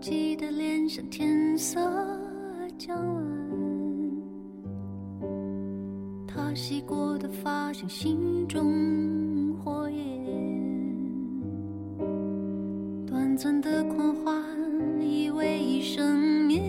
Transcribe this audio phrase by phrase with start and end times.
[0.00, 1.78] 记的脸上天色
[2.78, 3.22] 将晚，
[6.26, 9.98] 他洗过的发像心中火焰，
[13.06, 14.42] 短暂的狂欢
[15.02, 16.62] 以为一生绵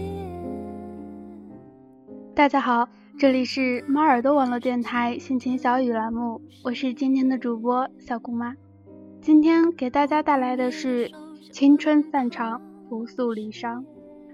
[2.36, 8.54] 大家好，这里是猫耳朵网络电台心情小雨栏目，我是今天的主播小姑妈。
[9.22, 11.10] 今天给大家带来的是
[11.54, 13.86] 青春散场，不诉离殇。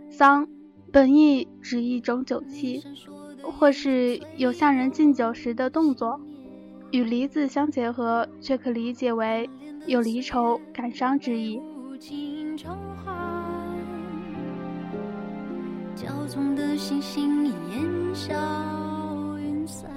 [0.09, 0.47] 丧
[0.91, 2.81] 本意指一种酒气，
[3.43, 6.19] 或是有向人敬酒时的动作，
[6.89, 9.47] 与离字相结合，却可理解为
[9.85, 11.61] 有离愁感伤之意。
[15.95, 18.33] 骄纵的星星烟消
[19.37, 19.87] 云散，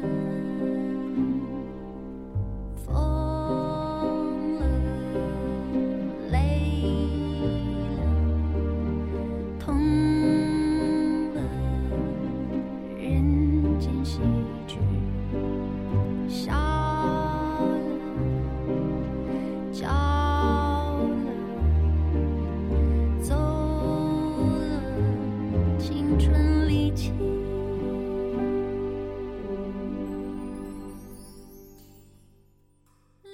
[26.19, 27.13] 春离奇。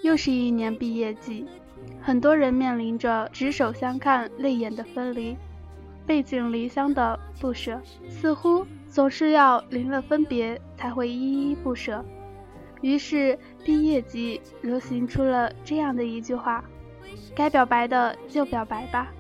[0.03, 1.47] 又是一年毕业季，
[2.01, 5.37] 很多人面临着执手相看泪眼的分离，
[6.07, 12.05] 背井离乡的不舍，似乎总是要临了分别才会依依不舍。
[12.83, 16.65] 于是毕业季流行出了这样的一句话：
[17.35, 19.13] 该表白的就表白吧，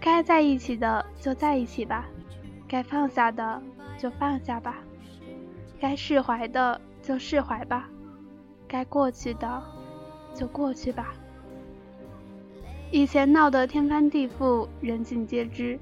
[0.00, 2.06] 该在一起的就在一起吧，
[2.70, 3.60] 该放下的
[3.98, 4.76] 就放下吧，
[5.80, 7.88] 该释怀的就释怀吧，
[8.68, 9.62] 该过去的。
[10.32, 11.12] 就过去吧。
[12.92, 15.76] 以前闹得天翻地覆，人尽皆知，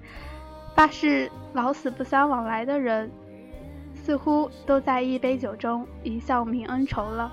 [0.75, 3.11] 发誓老死不相往来的人，
[3.93, 7.31] 似乎都在一杯酒中一笑泯恩仇了。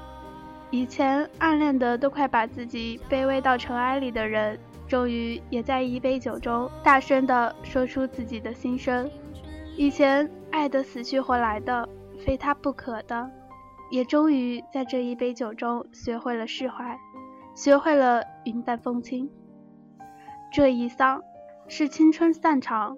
[0.70, 9.10] 以前暗恋的都快把自己卑微到尘埃里的人，终于也在一杯酒中大声地说出自己的心声。
[9.78, 11.88] 以前爱得死去活来的，
[12.26, 13.30] 非他不可的。
[13.92, 16.98] 也终于在这一杯酒中学会了释怀，
[17.54, 19.30] 学会了云淡风轻。
[20.52, 21.22] 这一丧
[21.68, 22.98] 是青春散场，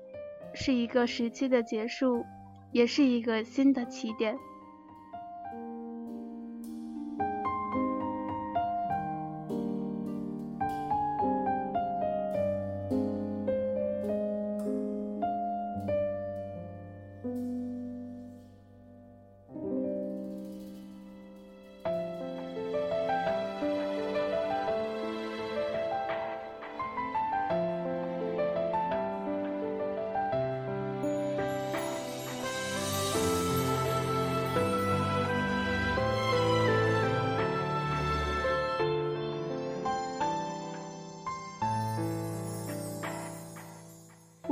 [0.53, 2.25] 是一个时期的结束，
[2.71, 4.37] 也是一个新的起点。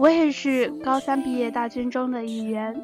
[0.05, 2.79] 我也是高三毕业大军中的一员，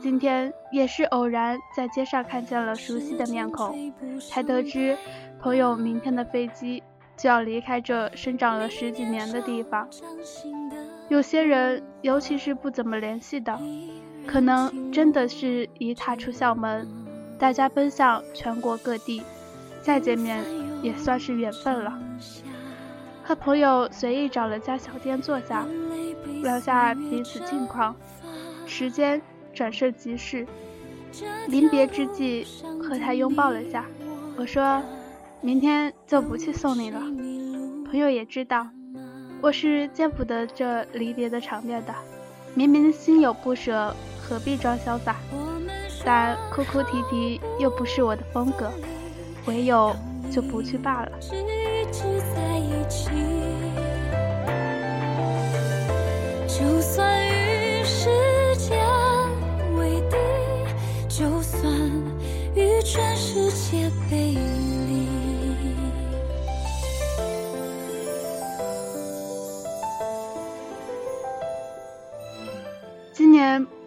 [0.00, 4.96] 今天也是偶然在街上看见了熟悉的面孔，才得知
[5.38, 6.82] 朋友明天的飞机
[7.14, 9.86] 就要离开这生长了十几年的地方。
[11.10, 13.60] 有些人，尤其是不怎么联系的，
[14.26, 16.88] 可能真的是一踏出校门，
[17.38, 19.22] 大家奔向全国各地，
[19.82, 20.42] 再见面
[20.80, 21.92] 也算是缘分了。
[23.22, 25.66] 和朋友随意找了家小店坐下。
[26.42, 27.94] 聊下彼此近况，
[28.66, 29.22] 时间
[29.54, 30.46] 转瞬即逝。
[31.48, 32.46] 临别之际，
[32.82, 33.84] 和他拥抱了下。
[34.36, 34.82] 我说
[35.40, 37.00] ：“明天就不去送你了。”
[37.86, 38.66] 朋友也知道，
[39.40, 41.94] 我是见不得这离别的场面的。
[42.54, 45.16] 明明心有不舍，何必装潇洒？
[46.04, 48.70] 但哭哭啼啼又不是我的风格，
[49.46, 49.94] 唯有
[50.30, 51.12] 就不去罢了。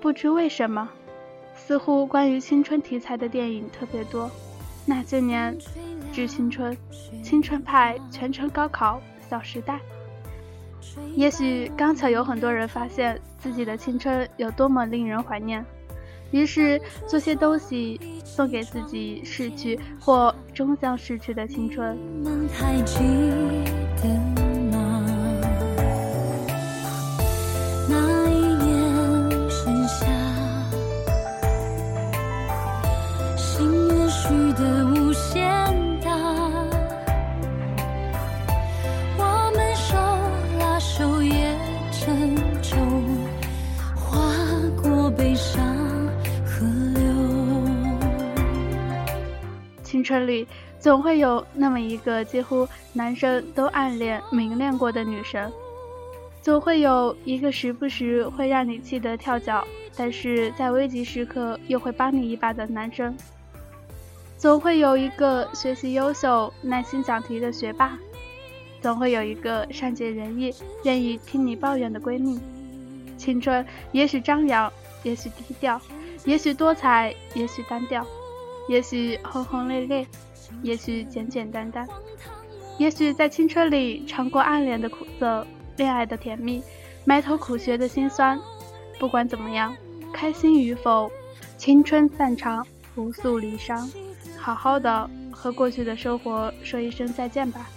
[0.06, 0.88] 不知为什么，
[1.56, 4.30] 似乎关于青春题材的电影特别多。
[4.86, 5.58] 那些年，
[6.14, 6.78] 致青春、
[7.24, 9.80] 青春派、全程高考、小时代。
[11.16, 15.66] 也许刚巧有很多人发现自己的青春有多么令人怀念，
[16.30, 21.98] 于是做些东西送给自己逝去或终将逝去的青春。
[50.06, 50.48] 春里
[50.80, 55.52] 总会有那么一个几乎男生都暗恋、明恋过的女神，
[56.42, 59.66] 总会有一个时不时会让你气得跳脚，
[59.98, 63.18] 但是在危急时刻又会帮你一把的男生，
[64.38, 67.98] 总会有一个学习优秀、耐心讲题的学霸，
[68.80, 70.54] 总会有一个善解人意、
[70.84, 72.40] 愿意听你抱怨的闺蜜。
[73.18, 75.82] 青春也许张扬，也许低调，
[76.26, 78.06] 也许多彩，也许单调。
[78.68, 80.08] 也许轰轰烈烈，
[80.64, 81.88] 也许简简单单，
[82.78, 85.46] 也许在青春里尝过暗恋的苦涩，
[85.78, 86.64] 恋爱的甜蜜，
[87.04, 88.40] 埋头苦学的辛酸。
[88.98, 89.76] 不管怎么样，
[90.14, 91.12] 开心与否，
[91.58, 92.66] 青春散场，
[92.96, 93.88] 不诉离殇，
[94.38, 97.70] 好好的和过去的生活说一声再见吧，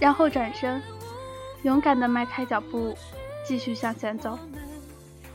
[0.00, 0.80] 然后转身，
[1.64, 2.96] 勇敢的迈开脚步，
[3.46, 4.38] 继续向前走。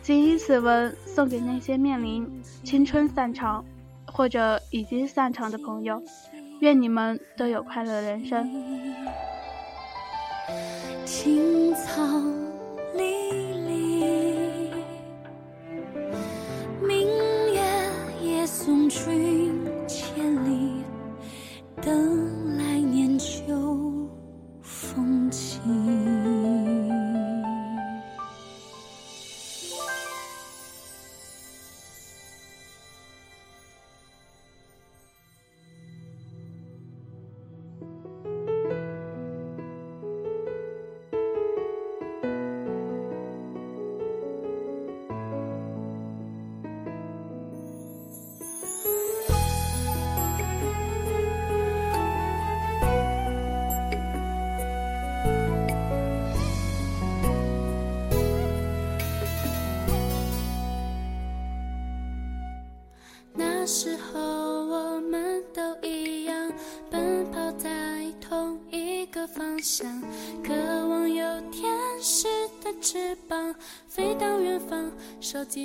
[0.02, 2.28] 谨以此文送给那些面临
[2.64, 3.64] 青春散场。
[4.14, 6.02] 或者已经散场的朋友，
[6.60, 8.50] 愿你们都有快乐的人生。
[11.06, 12.02] 青草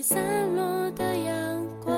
[0.03, 1.95] 散落的阳光。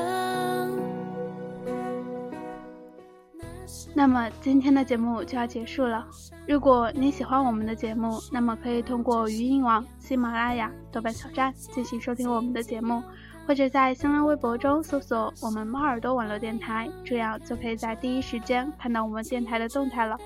[3.94, 6.06] 那么今天的节目就要结束了。
[6.46, 13.02] 如果你喜欢我们的节目，那么可以通过语音网、喜马拉雅、豆瓣小站进行收听我们的节目。
[13.46, 20.19] 或者在新浪微博中搜索“我们猫耳朵网络电台”，这样就可以在第一时间看到我们电台的动态了。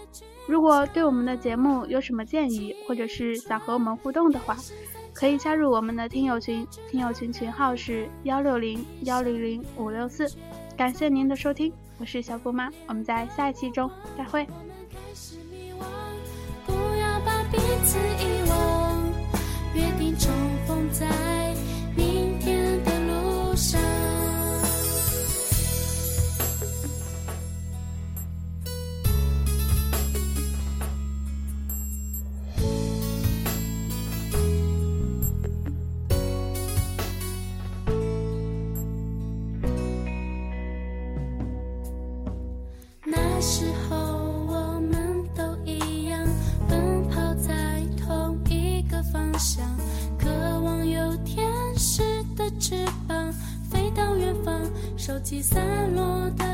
[0.48, 4.56] 如果对我们的节目有什么建议，或者是想和我们互动的话，
[5.14, 10.26] 可以加入我们的听友群，听友群群号是幺六零幺零零五六四。
[10.76, 14.46] 感谢您的收听，我是小姑妈，我们在下一期中再会。
[55.32, 56.51] 收集散落的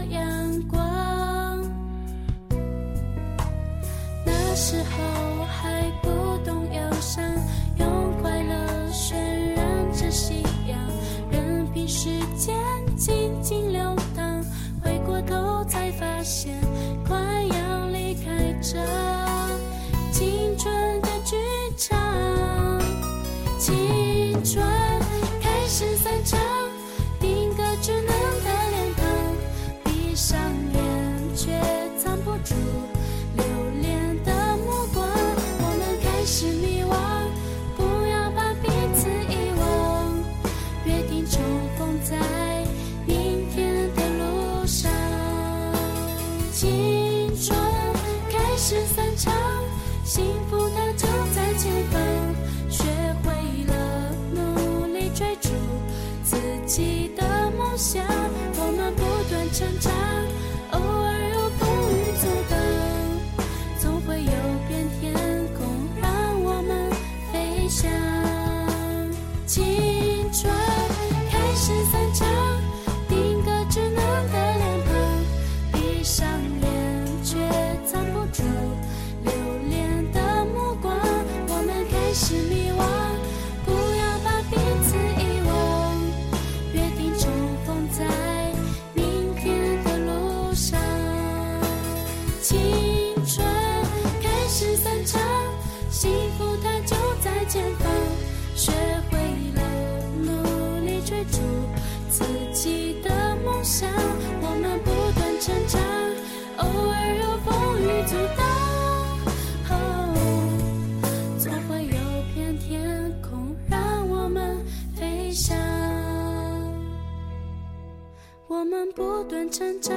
[118.59, 119.97] 我们不断成长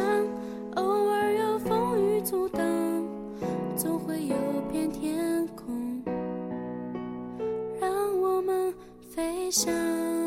[0.75, 2.61] 偶尔有风雨阻挡
[3.75, 4.35] 总会有
[4.71, 6.03] 片天空
[7.79, 8.71] 让我们
[9.09, 10.20] 飞翔。